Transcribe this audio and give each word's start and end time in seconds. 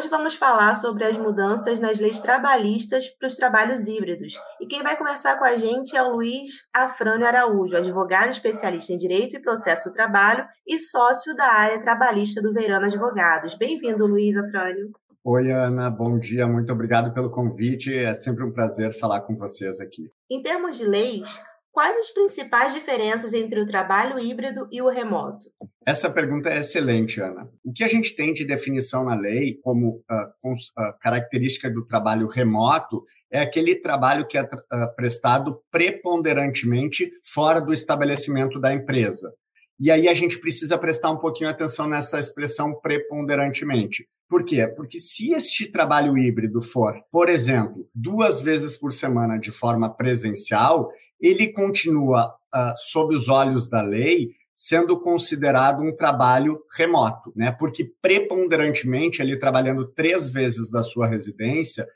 Hoje 0.00 0.08
vamos 0.08 0.34
falar 0.34 0.74
sobre 0.76 1.04
as 1.04 1.18
mudanças 1.18 1.78
nas 1.78 2.00
leis 2.00 2.20
trabalhistas 2.20 3.06
para 3.06 3.26
os 3.26 3.36
trabalhos 3.36 3.86
híbridos. 3.86 4.32
E 4.58 4.66
quem 4.66 4.82
vai 4.82 4.96
conversar 4.96 5.38
com 5.38 5.44
a 5.44 5.58
gente 5.58 5.94
é 5.94 6.02
o 6.02 6.14
Luiz 6.14 6.66
Afrânio 6.72 7.26
Araújo, 7.26 7.76
advogado 7.76 8.30
especialista 8.30 8.94
em 8.94 8.96
Direito 8.96 9.36
e 9.36 9.42
Processo 9.42 9.90
do 9.90 9.92
Trabalho 9.92 10.46
e 10.66 10.78
sócio 10.78 11.36
da 11.36 11.52
área 11.52 11.82
trabalhista 11.82 12.40
do 12.40 12.50
Verano 12.50 12.86
Advogados. 12.86 13.54
Bem-vindo, 13.54 14.06
Luiz 14.06 14.34
Afrânio. 14.38 14.90
Oi, 15.22 15.52
Ana, 15.52 15.90
bom 15.90 16.18
dia, 16.18 16.46
muito 16.46 16.72
obrigado 16.72 17.12
pelo 17.12 17.30
convite. 17.30 17.94
É 17.94 18.14
sempre 18.14 18.42
um 18.42 18.50
prazer 18.50 18.98
falar 18.98 19.20
com 19.20 19.36
vocês 19.36 19.80
aqui. 19.80 20.10
Em 20.30 20.40
termos 20.40 20.78
de 20.78 20.86
leis, 20.86 21.44
Quais 21.72 21.96
as 21.96 22.10
principais 22.10 22.74
diferenças 22.74 23.32
entre 23.32 23.60
o 23.60 23.66
trabalho 23.66 24.18
híbrido 24.18 24.68
e 24.72 24.82
o 24.82 24.88
remoto? 24.88 25.50
Essa 25.86 26.10
pergunta 26.10 26.50
é 26.50 26.58
excelente, 26.58 27.20
Ana. 27.20 27.48
O 27.64 27.72
que 27.72 27.84
a 27.84 27.88
gente 27.88 28.14
tem 28.14 28.32
de 28.32 28.44
definição 28.44 29.04
na 29.04 29.14
lei 29.14 29.58
como 29.62 30.02
uh, 30.10 30.50
uh, 30.50 30.98
característica 31.00 31.70
do 31.70 31.84
trabalho 31.84 32.26
remoto 32.26 33.04
é 33.30 33.40
aquele 33.40 33.76
trabalho 33.76 34.26
que 34.26 34.36
é 34.36 34.42
uh, 34.42 34.48
prestado 34.96 35.62
preponderantemente 35.70 37.12
fora 37.22 37.60
do 37.60 37.72
estabelecimento 37.72 38.60
da 38.60 38.74
empresa. 38.74 39.32
E 39.78 39.90
aí 39.90 40.08
a 40.08 40.14
gente 40.14 40.38
precisa 40.38 40.76
prestar 40.76 41.10
um 41.10 41.18
pouquinho 41.18 41.48
atenção 41.48 41.88
nessa 41.88 42.18
expressão 42.18 42.78
preponderantemente. 42.80 44.06
Por 44.28 44.44
quê? 44.44 44.66
Porque 44.68 44.98
se 44.98 45.32
este 45.32 45.66
trabalho 45.66 46.18
híbrido 46.18 46.60
for, 46.60 46.94
por 47.10 47.28
exemplo, 47.28 47.88
duas 47.94 48.42
vezes 48.42 48.76
por 48.76 48.92
semana 48.92 49.38
de 49.38 49.50
forma 49.50 49.88
presencial, 49.88 50.90
ele 51.20 51.52
continua, 51.52 52.34
uh, 52.54 52.74
sob 52.76 53.14
os 53.14 53.28
olhos 53.28 53.68
da 53.68 53.82
lei, 53.82 54.28
sendo 54.54 55.00
considerado 55.00 55.82
um 55.82 55.94
trabalho 55.94 56.60
remoto, 56.76 57.32
né? 57.34 57.50
Porque 57.50 57.92
preponderantemente 58.02 59.22
ele 59.22 59.38
trabalhando 59.38 59.86
três 59.86 60.28
vezes 60.28 60.70
da 60.70 60.82
sua 60.82 61.06
residência, 61.06 61.86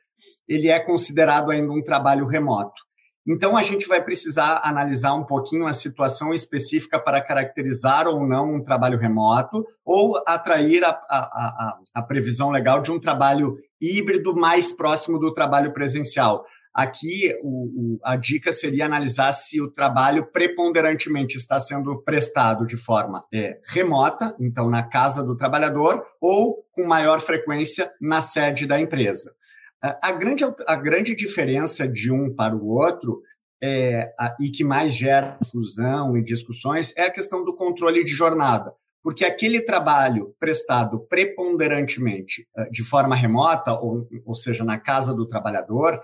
ele 0.49 0.69
é 0.69 0.81
considerado 0.81 1.51
ainda 1.51 1.71
um 1.73 1.83
trabalho 1.83 2.27
remoto. 2.27 2.83
Então 3.27 3.57
a 3.57 3.63
gente 3.63 3.87
vai 3.89 4.03
precisar 4.03 4.61
analisar 4.63 5.15
um 5.15 5.25
pouquinho 5.25 5.67
a 5.67 5.73
situação 5.73 6.35
específica 6.35 6.99
para 6.99 7.23
caracterizar 7.23 8.07
ou 8.07 8.27
não 8.27 8.55
um 8.55 8.63
trabalho 8.63 8.99
remoto 8.99 9.65
ou 9.85 10.23
atrair 10.27 10.85
a, 10.85 10.91
a, 10.91 11.19
a, 11.19 11.79
a 11.95 12.03
previsão 12.03 12.51
legal 12.51 12.83
de 12.83 12.93
um 12.93 13.01
trabalho 13.01 13.57
híbrido 13.81 14.35
mais 14.35 14.73
próximo 14.73 15.19
do 15.19 15.33
trabalho 15.33 15.73
presencial. 15.73 16.45
Aqui, 16.75 17.33
o, 17.41 17.95
o, 17.95 18.01
a 18.03 18.17
dica 18.17 18.53
seria 18.53 18.85
analisar 18.85 19.33
se 19.33 19.61
o 19.61 19.71
trabalho 19.71 20.27
preponderantemente 20.33 21.37
está 21.37 21.61
sendo 21.61 22.03
prestado 22.03 22.67
de 22.67 22.77
forma 22.77 23.25
é, 23.33 23.61
remota, 23.67 24.35
então 24.41 24.69
na 24.69 24.83
casa 24.83 25.23
do 25.23 25.37
trabalhador, 25.37 26.05
ou 26.21 26.65
com 26.73 26.85
maior 26.85 27.21
frequência 27.21 27.93
na 28.01 28.21
sede 28.21 28.67
da 28.67 28.81
empresa. 28.81 29.33
A 30.03 30.13
grande, 30.13 30.45
a 30.67 30.77
grande 30.77 31.15
diferença 31.15 31.87
de 31.87 32.11
um 32.11 32.35
para 32.35 32.57
o 32.57 32.67
outro 32.67 33.23
é, 33.63 34.13
a, 34.19 34.35
e 34.41 34.51
que 34.51 34.65
mais 34.65 34.93
gera 34.93 35.39
fusão 35.53 36.17
e 36.17 36.25
discussões 36.25 36.93
é 36.97 37.05
a 37.05 37.13
questão 37.13 37.45
do 37.45 37.55
controle 37.55 38.03
de 38.03 38.11
jornada 38.11 38.73
porque 39.05 39.23
aquele 39.23 39.61
trabalho 39.61 40.35
prestado 40.41 40.99
preponderantemente 40.99 42.49
de 42.71 42.83
forma 42.83 43.15
remota, 43.15 43.79
ou, 43.79 44.09
ou 44.25 44.35
seja, 44.35 44.65
na 44.65 44.79
casa 44.79 45.15
do 45.15 45.29
trabalhador, 45.29 46.01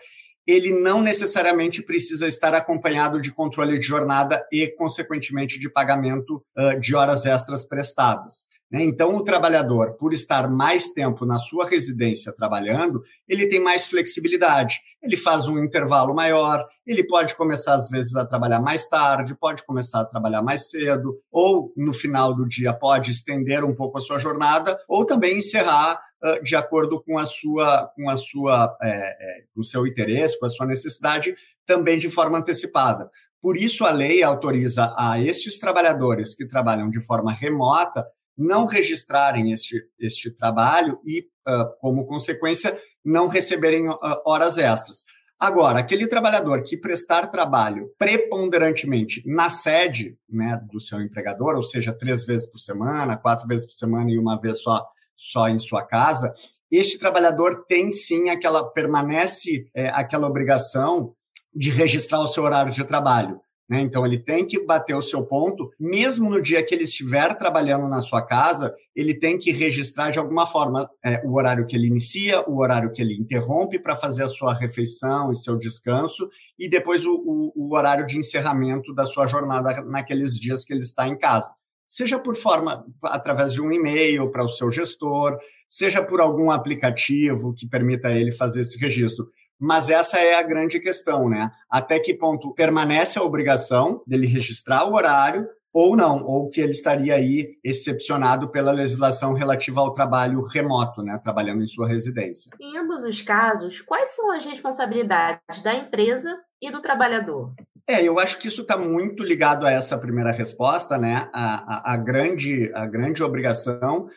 ele 0.46 0.72
não 0.72 1.02
necessariamente 1.02 1.82
precisa 1.82 2.26
estar 2.26 2.54
acompanhado 2.54 3.20
de 3.20 3.32
controle 3.32 3.78
de 3.78 3.86
jornada 3.86 4.44
e, 4.52 4.66
consequentemente, 4.68 5.58
de 5.58 5.70
pagamento 5.70 6.42
de 6.80 6.94
horas 6.94 7.26
extras 7.26 7.64
prestadas. 7.64 8.44
Né? 8.70 8.84
Então, 8.84 9.16
o 9.16 9.24
trabalhador, 9.24 9.96
por 9.96 10.12
estar 10.12 10.48
mais 10.48 10.92
tempo 10.92 11.26
na 11.26 11.38
sua 11.38 11.66
residência 11.66 12.32
trabalhando, 12.32 13.02
ele 13.28 13.48
tem 13.48 13.60
mais 13.60 13.88
flexibilidade. 13.88 14.76
Ele 15.02 15.16
faz 15.16 15.48
um 15.48 15.58
intervalo 15.58 16.14
maior, 16.14 16.64
ele 16.86 17.04
pode 17.04 17.34
começar, 17.34 17.74
às 17.74 17.88
vezes, 17.88 18.14
a 18.14 18.24
trabalhar 18.24 18.60
mais 18.60 18.88
tarde, 18.88 19.34
pode 19.34 19.64
começar 19.64 20.00
a 20.00 20.04
trabalhar 20.04 20.42
mais 20.42 20.70
cedo, 20.70 21.18
ou 21.32 21.72
no 21.76 21.92
final 21.92 22.34
do 22.34 22.46
dia 22.46 22.72
pode 22.72 23.10
estender 23.10 23.64
um 23.64 23.74
pouco 23.74 23.98
a 23.98 24.00
sua 24.00 24.18
jornada, 24.18 24.78
ou 24.88 25.04
também 25.04 25.38
encerrar 25.38 26.00
de 26.42 26.54
acordo 26.54 27.02
com 27.02 27.18
a 27.18 27.24
sua, 27.24 27.90
com 27.96 28.08
a 28.10 28.16
sua, 28.16 28.76
é, 28.82 28.88
é, 28.88 29.44
com 29.54 29.60
o 29.60 29.64
seu 29.64 29.86
interesse, 29.86 30.38
com 30.38 30.46
a 30.46 30.50
sua 30.50 30.66
necessidade, 30.66 31.34
também 31.66 31.98
de 31.98 32.10
forma 32.10 32.38
antecipada. 32.38 33.10
Por 33.40 33.56
isso, 33.56 33.84
a 33.84 33.90
lei 33.90 34.22
autoriza 34.22 34.94
a 34.98 35.20
estes 35.20 35.58
trabalhadores 35.58 36.34
que 36.34 36.46
trabalham 36.46 36.90
de 36.90 37.00
forma 37.00 37.32
remota 37.32 38.04
não 38.36 38.64
registrarem 38.64 39.52
este, 39.52 39.82
este 39.98 40.30
trabalho 40.30 40.98
e, 41.06 41.20
uh, 41.46 41.76
como 41.78 42.06
consequência, 42.06 42.78
não 43.04 43.28
receberem 43.28 43.88
uh, 43.88 43.98
horas 44.24 44.56
extras. 44.56 45.04
Agora, 45.38 45.78
aquele 45.78 46.06
trabalhador 46.06 46.62
que 46.62 46.76
prestar 46.76 47.28
trabalho 47.28 47.90
preponderantemente 47.98 49.22
na 49.26 49.48
sede 49.48 50.18
né, 50.28 50.60
do 50.70 50.78
seu 50.78 51.00
empregador, 51.00 51.56
ou 51.56 51.62
seja, 51.62 51.94
três 51.94 52.26
vezes 52.26 52.46
por 52.46 52.58
semana, 52.58 53.16
quatro 53.16 53.46
vezes 53.46 53.66
por 53.66 53.72
semana 53.72 54.10
e 54.10 54.18
uma 54.18 54.38
vez 54.38 54.62
só 54.62 54.86
só 55.20 55.48
em 55.48 55.58
sua 55.58 55.82
casa, 55.82 56.32
este 56.70 56.98
trabalhador 56.98 57.66
tem 57.68 57.92
sim 57.92 58.30
aquela, 58.30 58.64
permanece 58.70 59.68
é, 59.74 59.88
aquela 59.88 60.26
obrigação 60.26 61.12
de 61.54 61.68
registrar 61.68 62.20
o 62.20 62.26
seu 62.26 62.44
horário 62.44 62.72
de 62.72 62.84
trabalho. 62.84 63.38
Né? 63.68 63.82
Então, 63.82 64.06
ele 64.06 64.18
tem 64.18 64.46
que 64.46 64.64
bater 64.64 64.96
o 64.96 65.02
seu 65.02 65.24
ponto, 65.26 65.70
mesmo 65.78 66.30
no 66.30 66.40
dia 66.40 66.64
que 66.64 66.74
ele 66.74 66.84
estiver 66.84 67.36
trabalhando 67.36 67.86
na 67.86 68.00
sua 68.00 68.22
casa, 68.22 68.74
ele 68.96 69.14
tem 69.14 69.38
que 69.38 69.52
registrar 69.52 70.10
de 70.10 70.18
alguma 70.18 70.46
forma 70.46 70.88
é, 71.04 71.20
o 71.24 71.36
horário 71.36 71.66
que 71.66 71.76
ele 71.76 71.86
inicia, 71.86 72.42
o 72.48 72.58
horário 72.58 72.90
que 72.90 73.02
ele 73.02 73.14
interrompe 73.14 73.78
para 73.78 73.94
fazer 73.94 74.24
a 74.24 74.28
sua 74.28 74.54
refeição 74.54 75.30
e 75.30 75.36
seu 75.36 75.56
descanso, 75.56 76.28
e 76.58 76.68
depois 76.68 77.04
o, 77.04 77.12
o, 77.14 77.52
o 77.54 77.76
horário 77.76 78.06
de 78.06 78.16
encerramento 78.16 78.94
da 78.94 79.06
sua 79.06 79.26
jornada 79.26 79.82
naqueles 79.82 80.34
dias 80.34 80.64
que 80.64 80.72
ele 80.72 80.80
está 80.80 81.06
em 81.06 81.18
casa 81.18 81.52
seja 81.90 82.20
por 82.20 82.36
forma 82.36 82.86
através 83.02 83.52
de 83.52 83.60
um 83.60 83.72
e-mail 83.72 84.30
para 84.30 84.44
o 84.44 84.48
seu 84.48 84.70
gestor, 84.70 85.36
seja 85.68 86.00
por 86.00 86.20
algum 86.20 86.48
aplicativo 86.48 87.52
que 87.52 87.66
permita 87.66 88.12
ele 88.12 88.30
fazer 88.30 88.60
esse 88.60 88.78
registro. 88.78 89.28
Mas 89.58 89.90
essa 89.90 90.18
é 90.18 90.36
a 90.36 90.42
grande 90.42 90.78
questão, 90.78 91.28
né? 91.28 91.50
Até 91.68 91.98
que 91.98 92.14
ponto 92.14 92.54
permanece 92.54 93.18
a 93.18 93.22
obrigação 93.22 94.02
dele 94.06 94.26
registrar 94.26 94.88
o 94.88 94.94
horário 94.94 95.46
ou 95.72 95.96
não, 95.96 96.24
ou 96.24 96.48
que 96.48 96.60
ele 96.60 96.72
estaria 96.72 97.14
aí 97.14 97.56
excepcionado 97.62 98.48
pela 98.48 98.72
legislação 98.72 99.34
relativa 99.34 99.80
ao 99.80 99.92
trabalho 99.92 100.42
remoto, 100.42 101.00
né, 101.00 101.18
trabalhando 101.22 101.62
em 101.62 101.68
sua 101.68 101.86
residência. 101.86 102.50
Em 102.60 102.76
ambos 102.76 103.04
os 103.04 103.22
casos, 103.22 103.80
quais 103.80 104.10
são 104.10 104.32
as 104.32 104.44
responsabilidades 104.44 105.62
da 105.62 105.74
empresa 105.74 106.36
e 106.60 106.72
do 106.72 106.80
trabalhador? 106.80 107.54
É, 107.90 108.04
eu 108.04 108.20
acho 108.20 108.38
que 108.38 108.46
isso 108.46 108.62
está 108.62 108.76
muito 108.76 109.24
ligado 109.24 109.66
a 109.66 109.72
essa 109.72 109.98
primeira 109.98 110.30
resposta, 110.30 110.96
né? 110.96 111.28
A, 111.32 111.90
a, 111.90 111.94
a 111.94 111.96
grande, 111.96 112.70
a 112.72 112.86
grande 112.86 113.20
obrigação 113.20 114.06
uh, 114.06 114.08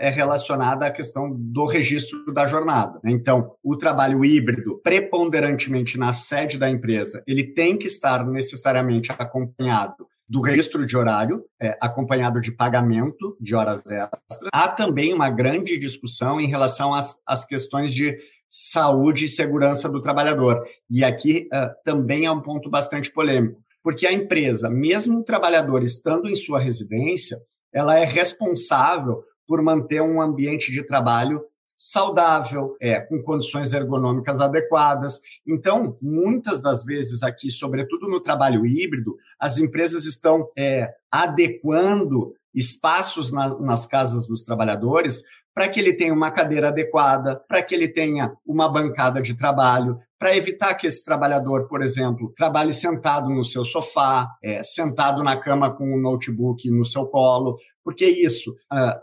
é 0.00 0.10
relacionada 0.10 0.84
à 0.84 0.90
questão 0.90 1.30
do 1.32 1.64
registro 1.64 2.32
da 2.34 2.48
jornada. 2.48 2.98
Né? 3.04 3.12
Então, 3.12 3.52
o 3.62 3.76
trabalho 3.76 4.24
híbrido, 4.24 4.80
preponderantemente 4.82 5.96
na 5.96 6.12
sede 6.12 6.58
da 6.58 6.68
empresa, 6.68 7.22
ele 7.24 7.44
tem 7.44 7.78
que 7.78 7.86
estar 7.86 8.26
necessariamente 8.26 9.12
acompanhado 9.12 10.08
do 10.28 10.42
registro 10.42 10.84
de 10.84 10.96
horário, 10.96 11.44
é, 11.62 11.78
acompanhado 11.80 12.40
de 12.40 12.52
pagamento 12.52 13.36
de 13.40 13.54
horas 13.54 13.80
extras. 13.86 14.40
Há 14.52 14.68
também 14.68 15.14
uma 15.14 15.30
grande 15.30 15.78
discussão 15.78 16.38
em 16.38 16.46
relação 16.46 16.92
às, 16.92 17.16
às 17.24 17.46
questões 17.46 17.94
de 17.94 18.18
saúde 18.48 19.26
e 19.26 19.28
segurança 19.28 19.88
do 19.88 20.00
trabalhador. 20.00 20.64
E 20.90 21.04
aqui 21.04 21.48
uh, 21.52 21.70
também 21.84 22.24
é 22.24 22.30
um 22.30 22.40
ponto 22.40 22.70
bastante 22.70 23.12
polêmico, 23.12 23.60
porque 23.82 24.06
a 24.06 24.12
empresa, 24.12 24.70
mesmo 24.70 25.20
o 25.20 25.24
trabalhador 25.24 25.82
estando 25.82 26.28
em 26.28 26.36
sua 26.36 26.58
residência, 26.58 27.38
ela 27.72 27.98
é 27.98 28.04
responsável 28.04 29.22
por 29.46 29.62
manter 29.62 30.02
um 30.02 30.20
ambiente 30.20 30.72
de 30.72 30.86
trabalho 30.86 31.42
saudável, 31.78 32.76
é, 32.82 33.00
com 33.00 33.22
condições 33.22 33.72
ergonômicas 33.72 34.40
adequadas. 34.40 35.20
Então, 35.46 35.96
muitas 36.02 36.60
das 36.60 36.84
vezes 36.84 37.22
aqui, 37.22 37.52
sobretudo 37.52 38.08
no 38.08 38.20
trabalho 38.20 38.66
híbrido, 38.66 39.16
as 39.38 39.58
empresas 39.58 40.04
estão 40.04 40.50
é, 40.58 40.92
adequando 41.10 42.34
espaços 42.54 43.32
na, 43.32 43.58
nas 43.60 43.86
casas 43.86 44.26
dos 44.26 44.44
trabalhadores 44.44 45.22
para 45.54 45.68
que 45.68 45.80
ele 45.80 45.92
tenha 45.92 46.14
uma 46.14 46.30
cadeira 46.30 46.68
adequada, 46.68 47.42
para 47.48 47.60
que 47.62 47.74
ele 47.74 47.88
tenha 47.88 48.32
uma 48.46 48.68
bancada 48.68 49.20
de 49.20 49.34
trabalho, 49.34 49.98
para 50.16 50.36
evitar 50.36 50.72
que 50.74 50.86
esse 50.86 51.04
trabalhador, 51.04 51.66
por 51.66 51.82
exemplo, 51.82 52.32
trabalhe 52.36 52.72
sentado 52.72 53.28
no 53.28 53.44
seu 53.44 53.64
sofá, 53.64 54.28
é, 54.40 54.62
sentado 54.62 55.20
na 55.20 55.36
cama 55.36 55.70
com 55.74 55.84
um 55.84 56.00
notebook 56.00 56.70
no 56.70 56.84
seu 56.84 57.06
colo, 57.06 57.58
porque 57.84 58.04
isso, 58.04 58.54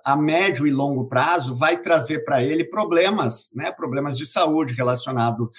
a 0.06 0.16
médio 0.16 0.68
e 0.68 0.72
longo 0.72 1.08
prazo, 1.10 1.56
vai 1.56 1.82
trazer 1.82 2.24
para 2.24 2.44
ele 2.44 2.64
problemas, 2.64 3.50
né, 3.54 3.72
problemas 3.72 4.18
de 4.18 4.26
saúde 4.26 4.74
relacionados 4.74 5.50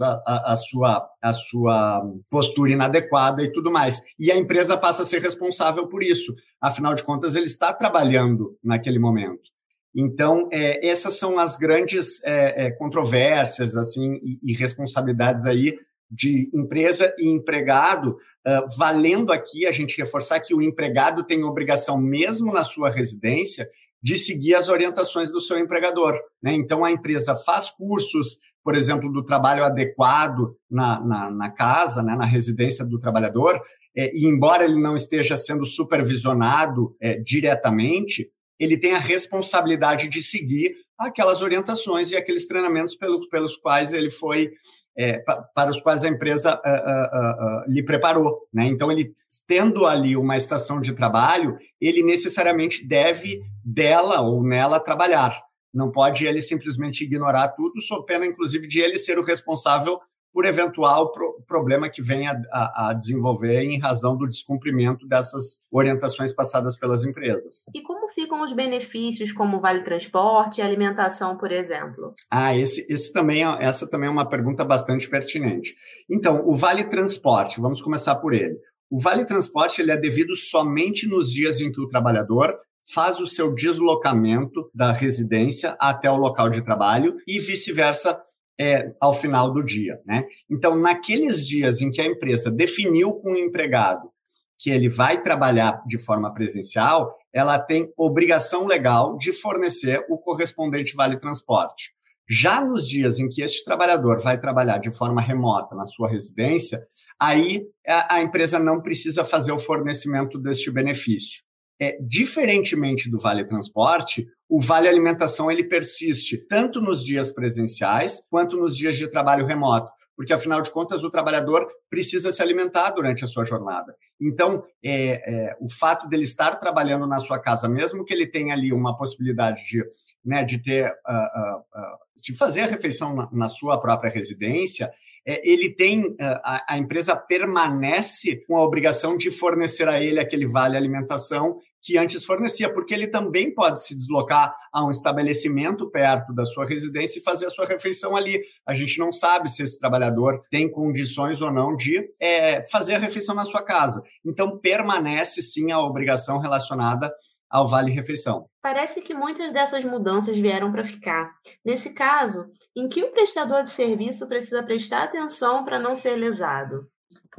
a, 0.00 0.52
a, 0.52 0.56
sua, 0.56 1.08
a 1.20 1.32
sua 1.32 2.02
postura 2.30 2.72
inadequada 2.72 3.42
e 3.42 3.52
tudo 3.52 3.70
mais. 3.70 4.00
E 4.18 4.30
a 4.30 4.36
empresa 4.36 4.76
passa 4.76 5.02
a 5.02 5.06
ser 5.06 5.20
responsável 5.20 5.86
por 5.88 6.02
isso. 6.02 6.34
Afinal 6.60 6.94
de 6.94 7.02
contas, 7.02 7.34
ele 7.34 7.46
está 7.46 7.72
trabalhando 7.72 8.56
naquele 8.62 8.98
momento. 8.98 9.50
Então, 9.94 10.48
é, 10.50 10.86
essas 10.86 11.18
são 11.18 11.38
as 11.38 11.56
grandes 11.56 12.22
é, 12.24 12.66
é, 12.66 12.70
controvérsias 12.70 13.76
assim 13.76 14.14
e, 14.22 14.38
e, 14.42 14.54
responsabilidades 14.54 15.44
aí 15.44 15.76
de 16.10 16.50
empresa 16.52 17.14
e 17.18 17.26
empregado, 17.28 18.10
uh, 18.46 18.78
valendo 18.78 19.32
aqui 19.32 19.66
a 19.66 19.72
gente 19.72 19.96
reforçar 19.96 20.40
que 20.40 20.54
o 20.54 20.60
empregado 20.60 21.24
tem 21.24 21.42
obrigação, 21.42 21.98
mesmo 21.98 22.52
na 22.52 22.64
sua 22.64 22.90
residência, 22.90 23.66
de 24.02 24.18
seguir 24.18 24.54
as 24.54 24.68
orientações 24.68 25.30
do 25.30 25.40
seu 25.40 25.58
empregador. 25.58 26.20
Né? 26.42 26.52
Então, 26.52 26.84
a 26.84 26.90
empresa 26.90 27.34
faz 27.34 27.70
cursos, 27.70 28.38
por 28.64 28.74
exemplo, 28.74 29.12
do 29.12 29.24
trabalho 29.24 29.64
adequado 29.64 30.56
na, 30.70 31.00
na, 31.00 31.30
na 31.30 31.50
casa, 31.50 32.02
né? 32.02 32.14
na 32.14 32.24
residência 32.24 32.84
do 32.84 32.98
trabalhador, 32.98 33.60
é, 33.96 34.14
e 34.16 34.26
embora 34.26 34.64
ele 34.64 34.80
não 34.80 34.96
esteja 34.96 35.36
sendo 35.36 35.64
supervisionado 35.64 36.96
é, 37.00 37.18
diretamente, 37.18 38.30
ele 38.58 38.78
tem 38.78 38.94
a 38.94 38.98
responsabilidade 38.98 40.08
de 40.08 40.22
seguir 40.22 40.74
aquelas 40.98 41.42
orientações 41.42 42.10
e 42.10 42.16
aqueles 42.16 42.46
treinamentos 42.46 42.96
pelo, 42.96 43.28
pelos 43.28 43.56
quais 43.56 43.92
ele 43.92 44.10
foi 44.10 44.50
é, 44.96 45.22
para 45.54 45.70
os 45.70 45.80
quais 45.80 46.04
a 46.04 46.08
empresa 46.08 46.54
uh, 46.54 46.58
uh, 46.58 47.68
uh, 47.68 47.72
lhe 47.72 47.82
preparou. 47.82 48.40
Né? 48.52 48.66
Então, 48.66 48.92
ele 48.92 49.12
tendo 49.46 49.86
ali 49.86 50.16
uma 50.16 50.36
estação 50.36 50.80
de 50.80 50.92
trabalho, 50.92 51.56
ele 51.80 52.02
necessariamente 52.02 52.86
deve 52.86 53.40
dela 53.64 54.20
ou 54.20 54.42
nela 54.42 54.78
trabalhar. 54.78 55.40
Não 55.72 55.90
pode 55.90 56.26
ele 56.26 56.40
simplesmente 56.40 57.04
ignorar 57.04 57.48
tudo, 57.48 57.80
sob 57.80 58.04
pena, 58.06 58.26
inclusive, 58.26 58.66
de 58.66 58.80
ele 58.80 58.98
ser 58.98 59.18
o 59.18 59.24
responsável 59.24 59.98
por 60.32 60.46
eventual 60.46 61.12
pro 61.12 61.42
problema 61.46 61.90
que 61.90 62.00
venha 62.00 62.40
a, 62.50 62.88
a, 62.88 62.92
desenvolver 62.94 63.62
em 63.62 63.78
razão 63.78 64.16
do 64.16 64.26
descumprimento 64.26 65.06
dessas 65.06 65.60
orientações 65.70 66.32
passadas 66.32 66.76
pelas 66.76 67.04
empresas. 67.04 67.64
E 67.74 67.82
como 67.82 68.08
ficam 68.08 68.42
os 68.42 68.52
benefícios 68.52 69.30
como 69.30 69.60
vale 69.60 69.84
transporte 69.84 70.58
e 70.58 70.62
alimentação, 70.62 71.36
por 71.36 71.52
exemplo? 71.52 72.14
Ah, 72.30 72.56
esse, 72.56 72.86
esse 72.90 73.12
também 73.12 73.44
é, 73.44 73.64
essa 73.64 73.88
também 73.88 74.08
é 74.08 74.12
uma 74.12 74.28
pergunta 74.28 74.64
bastante 74.64 75.08
pertinente. 75.08 75.74
Então, 76.10 76.42
o 76.46 76.54
vale 76.54 76.84
transporte, 76.84 77.60
vamos 77.60 77.82
começar 77.82 78.14
por 78.16 78.32
ele. 78.32 78.56
O 78.90 78.98
vale 78.98 79.24
transporte 79.24 79.80
ele 79.80 79.90
é 79.90 79.96
devido 79.96 80.34
somente 80.34 81.06
nos 81.06 81.30
dias 81.30 81.60
em 81.60 81.70
que 81.70 81.80
o 81.80 81.88
trabalhador 81.88 82.54
faz 82.82 83.20
o 83.20 83.26
seu 83.26 83.54
deslocamento 83.54 84.70
da 84.74 84.92
residência 84.92 85.76
até 85.78 86.10
o 86.10 86.16
local 86.16 86.50
de 86.50 86.62
trabalho 86.62 87.16
e 87.26 87.38
vice-versa 87.38 88.20
é, 88.60 88.92
ao 89.00 89.12
final 89.12 89.52
do 89.52 89.62
dia. 89.62 90.00
Né? 90.06 90.24
Então, 90.50 90.76
naqueles 90.76 91.46
dias 91.46 91.80
em 91.80 91.90
que 91.90 92.00
a 92.00 92.06
empresa 92.06 92.50
definiu 92.50 93.14
com 93.14 93.32
o 93.32 93.38
empregado 93.38 94.10
que 94.58 94.70
ele 94.70 94.88
vai 94.88 95.20
trabalhar 95.20 95.82
de 95.86 95.98
forma 95.98 96.32
presencial, 96.32 97.16
ela 97.32 97.58
tem 97.58 97.92
obrigação 97.96 98.64
legal 98.64 99.16
de 99.16 99.32
fornecer 99.32 100.04
o 100.08 100.16
correspondente 100.16 100.94
vale 100.94 101.18
transporte. 101.18 101.92
Já 102.30 102.64
nos 102.64 102.88
dias 102.88 103.18
em 103.18 103.28
que 103.28 103.42
este 103.42 103.64
trabalhador 103.64 104.20
vai 104.22 104.40
trabalhar 104.40 104.78
de 104.78 104.96
forma 104.96 105.20
remota 105.20 105.74
na 105.74 105.84
sua 105.84 106.08
residência, 106.08 106.80
aí 107.20 107.66
a, 107.86 108.14
a 108.14 108.22
empresa 108.22 108.60
não 108.60 108.80
precisa 108.80 109.24
fazer 109.24 109.50
o 109.50 109.58
fornecimento 109.58 110.38
deste 110.38 110.70
benefício. 110.70 111.42
É, 111.80 111.98
diferentemente 112.00 113.10
do 113.10 113.18
Vale 113.18 113.44
Transporte, 113.44 114.26
o 114.48 114.60
Vale 114.60 114.86
Alimentação 114.86 115.50
ele 115.50 115.64
persiste 115.64 116.36
tanto 116.46 116.80
nos 116.80 117.04
dias 117.04 117.32
presenciais 117.32 118.22
quanto 118.30 118.56
nos 118.56 118.76
dias 118.76 118.96
de 118.96 119.08
trabalho 119.08 119.46
remoto, 119.46 119.90
porque 120.16 120.32
afinal 120.32 120.60
de 120.60 120.70
contas 120.70 121.02
o 121.02 121.10
trabalhador 121.10 121.66
precisa 121.90 122.30
se 122.30 122.42
alimentar 122.42 122.90
durante 122.90 123.24
a 123.24 123.28
sua 123.28 123.44
jornada. 123.44 123.94
Então, 124.20 124.62
é, 124.84 125.22
é, 125.26 125.56
o 125.60 125.68
fato 125.68 126.08
dele 126.08 126.22
estar 126.22 126.56
trabalhando 126.56 127.06
na 127.06 127.18
sua 127.18 127.40
casa, 127.40 127.68
mesmo 127.68 128.04
que 128.04 128.12
ele 128.12 128.26
tenha 128.26 128.54
ali 128.54 128.72
uma 128.72 128.96
possibilidade 128.96 129.64
de, 129.64 129.84
né, 130.24 130.44
de 130.44 130.62
ter, 130.62 130.86
uh, 130.86 130.90
uh, 130.90 131.58
uh, 131.58 131.98
de 132.22 132.36
fazer 132.36 132.60
a 132.60 132.66
refeição 132.66 133.14
na, 133.14 133.28
na 133.32 133.48
sua 133.48 133.80
própria 133.80 134.10
residência, 134.10 134.92
é, 135.26 135.48
ele 135.48 135.74
tem, 135.74 136.14
a, 136.20 136.74
a, 136.74 136.78
empresa 136.78 137.14
permanece 137.14 138.44
com 138.46 138.56
a 138.56 138.64
obrigação 138.64 139.16
de 139.16 139.30
fornecer 139.30 139.88
a 139.88 140.00
ele 140.00 140.18
aquele 140.18 140.46
vale 140.46 140.76
alimentação 140.76 141.58
que 141.82 141.98
antes 141.98 142.24
fornecia, 142.24 142.72
porque 142.72 142.94
ele 142.94 143.08
também 143.08 143.52
pode 143.52 143.84
se 143.84 143.94
deslocar 143.94 144.54
a 144.72 144.84
um 144.86 144.90
estabelecimento 144.90 145.90
perto 145.90 146.32
da 146.32 146.46
sua 146.46 146.64
residência 146.64 147.18
e 147.18 147.22
fazer 147.22 147.46
a 147.46 147.50
sua 147.50 147.66
refeição 147.66 148.14
ali. 148.14 148.40
A 148.64 148.72
gente 148.72 148.98
não 148.98 149.10
sabe 149.10 149.50
se 149.50 149.62
esse 149.62 149.80
trabalhador 149.80 150.42
tem 150.48 150.70
condições 150.70 151.42
ou 151.42 151.52
não 151.52 151.74
de 151.74 152.08
é, 152.20 152.62
fazer 152.70 152.94
a 152.94 152.98
refeição 152.98 153.34
na 153.34 153.44
sua 153.44 153.62
casa. 153.62 154.00
Então, 154.24 154.58
permanece 154.58 155.42
sim 155.42 155.72
a 155.72 155.80
obrigação 155.80 156.38
relacionada 156.38 157.12
ao 157.52 157.68
Vale 157.68 157.92
Refeição. 157.92 158.46
Parece 158.62 159.02
que 159.02 159.12
muitas 159.12 159.52
dessas 159.52 159.84
mudanças 159.84 160.38
vieram 160.38 160.72
para 160.72 160.84
ficar. 160.84 161.34
Nesse 161.62 161.92
caso, 161.92 162.50
em 162.74 162.88
que 162.88 163.04
o 163.04 163.12
prestador 163.12 163.62
de 163.62 163.70
serviço 163.70 164.26
precisa 164.26 164.62
prestar 164.62 165.04
atenção 165.04 165.62
para 165.62 165.78
não 165.78 165.94
ser 165.94 166.16
lesado? 166.16 166.88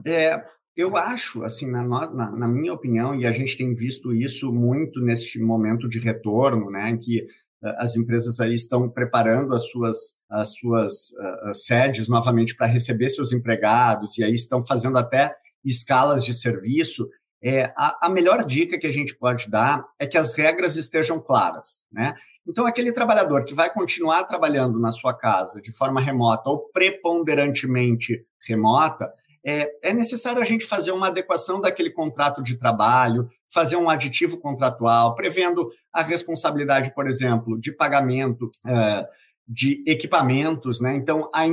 É, 0.05 0.39
eu 0.77 0.95
acho, 0.95 1.43
assim, 1.43 1.69
na, 1.69 1.83
na, 1.83 2.31
na, 2.31 2.47
minha 2.47 2.73
opinião, 2.73 3.15
e 3.15 3.25
a 3.25 3.31
gente 3.31 3.57
tem 3.57 3.73
visto 3.73 4.13
isso 4.13 4.53
muito 4.53 5.01
neste 5.01 5.39
momento 5.39 5.89
de 5.89 5.97
retorno, 5.97 6.69
né, 6.69 6.91
em 6.91 6.97
que 6.99 7.21
uh, 7.21 7.73
as 7.79 7.95
empresas 7.95 8.39
aí 8.39 8.53
estão 8.53 8.87
preparando 8.87 9.53
as 9.55 9.69
suas, 9.71 9.97
as 10.29 10.53
suas 10.53 10.93
uh, 11.11 11.53
sedes 11.53 12.07
novamente 12.07 12.55
para 12.55 12.67
receber 12.67 13.09
seus 13.09 13.33
empregados, 13.33 14.17
e 14.19 14.23
aí 14.23 14.35
estão 14.35 14.61
fazendo 14.61 14.97
até 14.97 15.35
escalas 15.65 16.23
de 16.23 16.33
serviço. 16.33 17.07
É, 17.43 17.73
a, 17.75 18.07
a 18.07 18.09
melhor 18.09 18.45
dica 18.45 18.79
que 18.79 18.87
a 18.87 18.91
gente 18.91 19.15
pode 19.15 19.49
dar 19.49 19.85
é 19.99 20.07
que 20.07 20.17
as 20.17 20.33
regras 20.33 20.77
estejam 20.77 21.19
claras, 21.19 21.83
né? 21.91 22.15
Então, 22.47 22.65
aquele 22.65 22.91
trabalhador 22.91 23.45
que 23.45 23.53
vai 23.53 23.71
continuar 23.71 24.23
trabalhando 24.25 24.79
na 24.79 24.91
sua 24.91 25.13
casa 25.13 25.61
de 25.61 25.71
forma 25.71 26.01
remota 26.01 26.49
ou 26.49 26.69
preponderantemente 26.73 28.25
remota, 28.47 29.11
é, 29.45 29.69
é 29.81 29.93
necessário 29.93 30.41
a 30.41 30.45
gente 30.45 30.65
fazer 30.65 30.91
uma 30.91 31.07
adequação 31.07 31.59
daquele 31.59 31.89
contrato 31.89 32.41
de 32.41 32.55
trabalho, 32.55 33.29
fazer 33.51 33.75
um 33.75 33.89
aditivo 33.89 34.37
contratual, 34.39 35.15
prevendo 35.15 35.69
a 35.91 36.01
responsabilidade, 36.01 36.93
por 36.93 37.07
exemplo, 37.07 37.59
de 37.59 37.71
pagamento 37.71 38.45
uh, 38.45 39.05
de 39.47 39.83
equipamentos, 39.85 40.79
né? 40.79 40.95
Então, 40.95 41.29
a, 41.33 41.43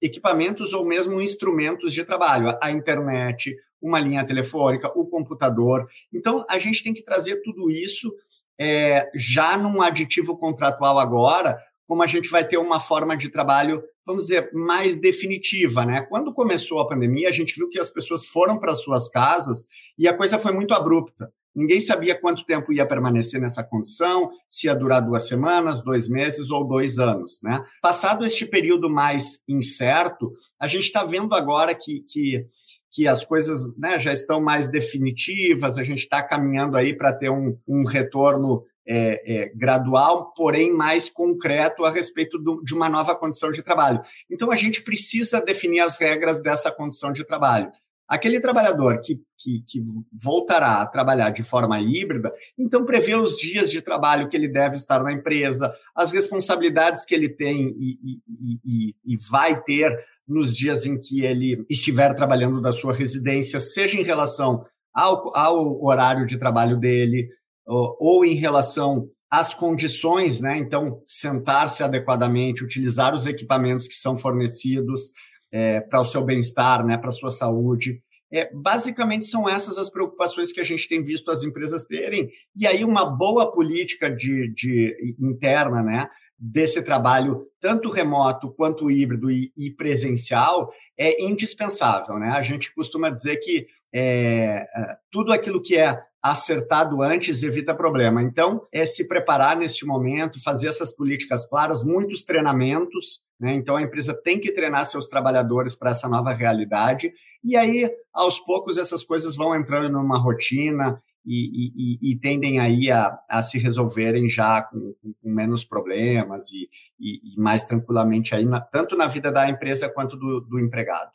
equipamentos 0.00 0.72
ou 0.72 0.84
mesmo 0.84 1.20
instrumentos 1.20 1.92
de 1.92 2.04
trabalho, 2.04 2.56
a 2.60 2.70
internet, 2.70 3.56
uma 3.82 3.98
linha 3.98 4.24
telefônica, 4.24 4.90
o 4.94 5.06
computador. 5.06 5.88
Então, 6.12 6.46
a 6.48 6.58
gente 6.58 6.82
tem 6.82 6.94
que 6.94 7.02
trazer 7.02 7.42
tudo 7.42 7.70
isso 7.70 8.14
é, 8.58 9.10
já 9.14 9.58
num 9.58 9.82
aditivo 9.82 10.36
contratual 10.36 10.98
agora, 10.98 11.58
como 11.86 12.02
a 12.02 12.06
gente 12.06 12.30
vai 12.30 12.46
ter 12.46 12.56
uma 12.56 12.78
forma 12.78 13.16
de 13.16 13.28
trabalho, 13.28 13.82
vamos 14.06 14.24
dizer, 14.24 14.50
mais 14.52 14.98
definitiva, 14.98 15.84
né? 15.84 16.02
Quando 16.02 16.32
começou 16.32 16.80
a 16.80 16.88
pandemia, 16.88 17.28
a 17.28 17.32
gente 17.32 17.54
viu 17.54 17.68
que 17.68 17.78
as 17.78 17.90
pessoas 17.90 18.24
foram 18.24 18.58
para 18.58 18.74
suas 18.74 19.08
casas 19.08 19.66
e 19.98 20.08
a 20.08 20.16
coisa 20.16 20.38
foi 20.38 20.52
muito 20.52 20.72
abrupta. 20.72 21.30
Ninguém 21.54 21.80
sabia 21.80 22.18
quanto 22.18 22.46
tempo 22.46 22.72
ia 22.72 22.86
permanecer 22.86 23.38
nessa 23.38 23.62
condição, 23.62 24.30
se 24.48 24.68
ia 24.68 24.74
durar 24.74 25.02
duas 25.02 25.28
semanas, 25.28 25.82
dois 25.82 26.08
meses 26.08 26.50
ou 26.50 26.66
dois 26.66 26.98
anos, 26.98 27.40
né? 27.42 27.62
Passado 27.82 28.24
este 28.24 28.46
período 28.46 28.88
mais 28.88 29.42
incerto, 29.46 30.32
a 30.58 30.66
gente 30.66 30.84
está 30.84 31.04
vendo 31.04 31.34
agora 31.34 31.74
que, 31.74 32.00
que, 32.08 32.46
que 32.92 33.08
as 33.08 33.24
coisas 33.24 33.76
né, 33.76 33.98
já 33.98 34.12
estão 34.12 34.40
mais 34.40 34.70
definitivas, 34.70 35.78
a 35.78 35.82
gente 35.82 36.00
está 36.00 36.22
caminhando 36.22 36.76
aí 36.76 36.94
para 36.94 37.12
ter 37.12 37.30
um, 37.30 37.56
um 37.66 37.86
retorno 37.86 38.62
é, 38.86 39.44
é, 39.44 39.48
gradual, 39.54 40.32
porém 40.34 40.72
mais 40.72 41.08
concreto 41.08 41.84
a 41.84 41.90
respeito 41.90 42.38
do, 42.38 42.62
de 42.62 42.74
uma 42.74 42.88
nova 42.88 43.14
condição 43.14 43.50
de 43.50 43.62
trabalho. 43.62 44.00
Então, 44.30 44.50
a 44.50 44.56
gente 44.56 44.82
precisa 44.82 45.40
definir 45.40 45.80
as 45.80 45.98
regras 45.98 46.42
dessa 46.42 46.70
condição 46.70 47.12
de 47.12 47.24
trabalho. 47.24 47.70
Aquele 48.12 48.40
trabalhador 48.40 49.00
que, 49.00 49.18
que, 49.38 49.64
que, 49.66 49.82
voltará 50.22 50.82
a 50.82 50.86
trabalhar 50.86 51.30
de 51.30 51.42
forma 51.42 51.80
híbrida, 51.80 52.30
então 52.58 52.84
prevê 52.84 53.14
os 53.14 53.38
dias 53.38 53.70
de 53.70 53.80
trabalho 53.80 54.28
que 54.28 54.36
ele 54.36 54.48
deve 54.48 54.76
estar 54.76 55.02
na 55.02 55.10
empresa, 55.10 55.72
as 55.94 56.12
responsabilidades 56.12 57.06
que 57.06 57.14
ele 57.14 57.30
tem 57.30 57.74
e, 57.78 57.98
e, 58.04 58.60
e, 58.66 58.94
e 59.02 59.16
vai 59.30 59.58
ter 59.62 59.98
nos 60.28 60.54
dias 60.54 60.84
em 60.84 61.00
que 61.00 61.24
ele 61.24 61.64
estiver 61.70 62.14
trabalhando 62.14 62.60
da 62.60 62.70
sua 62.70 62.92
residência, 62.92 63.58
seja 63.58 63.98
em 63.98 64.04
relação 64.04 64.62
ao, 64.92 65.34
ao 65.34 65.82
horário 65.82 66.26
de 66.26 66.36
trabalho 66.36 66.78
dele, 66.78 67.30
ou, 67.66 67.96
ou 67.98 68.24
em 68.26 68.34
relação 68.34 69.08
às 69.30 69.54
condições, 69.54 70.42
né? 70.42 70.58
Então, 70.58 71.00
sentar-se 71.06 71.82
adequadamente, 71.82 72.62
utilizar 72.62 73.14
os 73.14 73.26
equipamentos 73.26 73.88
que 73.88 73.94
são 73.94 74.18
fornecidos 74.18 75.12
é, 75.52 75.80
para 75.80 76.00
o 76.00 76.04
seu 76.04 76.24
bem-estar, 76.24 76.84
né? 76.84 76.96
Para 76.96 77.10
a 77.10 77.12
sua 77.12 77.30
saúde. 77.30 78.02
É, 78.32 78.50
basicamente 78.54 79.26
são 79.26 79.46
essas 79.46 79.76
as 79.76 79.90
preocupações 79.90 80.50
que 80.50 80.60
a 80.60 80.64
gente 80.64 80.88
tem 80.88 81.02
visto 81.02 81.30
as 81.30 81.44
empresas 81.44 81.84
terem, 81.84 82.30
e 82.56 82.66
aí 82.66 82.82
uma 82.82 83.04
boa 83.04 83.52
política 83.52 84.08
de, 84.08 84.50
de 84.54 84.96
interna, 85.20 85.82
né, 85.82 86.08
desse 86.38 86.82
trabalho, 86.82 87.46
tanto 87.60 87.90
remoto 87.90 88.50
quanto 88.50 88.90
híbrido 88.90 89.30
e, 89.30 89.52
e, 89.56 89.70
presencial, 89.70 90.72
é 90.98 91.22
indispensável. 91.22 92.18
Né? 92.18 92.30
A 92.30 92.42
gente 92.42 92.74
costuma 92.74 93.10
dizer 93.10 93.36
que 93.36 93.66
é, 93.94 94.66
é 94.74 94.96
tudo 95.10 95.32
aquilo 95.32 95.62
que 95.62 95.76
é 95.76 96.02
acertado 96.22 97.02
antes 97.02 97.42
evita 97.42 97.74
problema. 97.74 98.22
Então, 98.22 98.66
é 98.72 98.84
se 98.84 99.06
preparar 99.06 99.56
neste 99.56 99.84
momento, 99.84 100.42
fazer 100.42 100.68
essas 100.68 100.90
políticas 100.90 101.46
claras, 101.46 101.84
muitos 101.84 102.24
treinamentos. 102.24 103.20
Né? 103.42 103.54
Então, 103.54 103.76
a 103.76 103.82
empresa 103.82 104.14
tem 104.14 104.38
que 104.38 104.52
treinar 104.52 104.86
seus 104.86 105.08
trabalhadores 105.08 105.74
para 105.74 105.90
essa 105.90 106.08
nova 106.08 106.32
realidade. 106.32 107.12
E 107.42 107.56
aí, 107.56 107.90
aos 108.14 108.38
poucos, 108.38 108.78
essas 108.78 109.04
coisas 109.04 109.34
vão 109.34 109.52
entrando 109.52 109.90
numa 109.90 110.16
rotina 110.16 111.02
e, 111.26 111.98
e, 112.00 112.12
e, 112.12 112.16
tendem 112.16 112.60
aí 112.60 112.88
a, 112.88 113.18
a, 113.28 113.42
se 113.42 113.58
resolverem 113.58 114.28
já 114.28 114.62
com, 114.62 114.94
com 115.02 115.28
menos 115.28 115.64
problemas 115.64 116.52
e, 116.52 116.68
e, 117.00 117.36
mais 117.36 117.66
tranquilamente 117.66 118.32
aí, 118.32 118.44
na, 118.44 118.60
tanto 118.60 118.96
na 118.96 119.08
vida 119.08 119.32
da 119.32 119.50
empresa 119.50 119.88
quanto 119.88 120.16
do, 120.16 120.40
do 120.40 120.60
empregado. 120.60 121.10